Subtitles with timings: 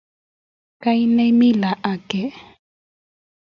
[0.83, 2.23] Kaine meal age?